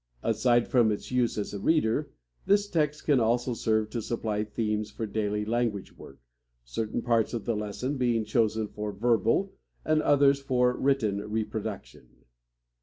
Aside 0.23 0.67
from 0.67 0.91
its 0.91 1.11
use 1.11 1.37
as 1.37 1.53
a 1.53 1.59
reader, 1.59 2.09
this 2.47 2.67
text 2.67 3.05
can 3.05 3.19
also 3.19 3.53
serve 3.53 3.91
to 3.91 4.01
supply 4.01 4.43
themes 4.43 4.89
for 4.89 5.05
daily 5.05 5.45
language 5.45 5.95
work, 5.95 6.19
certain 6.63 7.03
parts 7.03 7.35
of 7.35 7.45
the 7.45 7.55
lesson 7.55 7.97
being 7.97 8.25
chosen 8.25 8.67
for 8.67 8.91
verbal 8.91 9.53
and 9.85 10.01
others 10.01 10.39
for 10.39 10.75
written 10.75 11.19
reproduction. 11.29 12.23